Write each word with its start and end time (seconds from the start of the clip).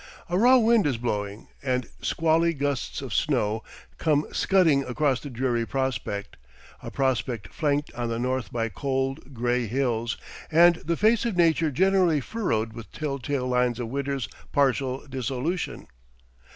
A 0.31 0.35
raw 0.39 0.57
wind 0.57 0.87
is 0.87 0.97
blowing, 0.97 1.47
and 1.61 1.85
squally 2.01 2.55
gusts 2.55 3.03
of 3.03 3.13
snow 3.13 3.61
come 3.99 4.25
scudding 4.31 4.83
across 4.83 5.19
the 5.19 5.29
dreary 5.29 5.63
prospect 5.63 6.37
a 6.81 6.89
prospect 6.89 7.49
flanked 7.53 7.93
on 7.93 8.09
the 8.09 8.17
north 8.17 8.51
by 8.51 8.67
cold, 8.69 9.31
gray 9.35 9.67
hills, 9.67 10.17
and 10.51 10.77
the 10.77 10.97
face 10.97 11.23
of 11.23 11.37
nature 11.37 11.69
generally 11.69 12.19
furrowed 12.19 12.73
with 12.73 12.91
tell 12.91 13.19
tale 13.19 13.47
lines 13.47 13.79
of 13.79 13.89
winter's 13.89 14.27
partial 14.51 15.05
dissolution. 15.05 15.85